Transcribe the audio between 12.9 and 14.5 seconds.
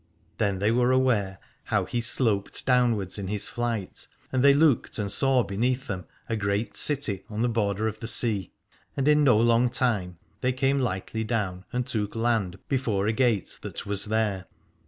a gate that was there.